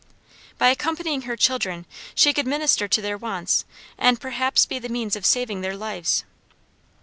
[0.57, 3.65] By accompanying her children she could minister to their wants
[3.99, 6.23] and perhaps be the means of saving their lives.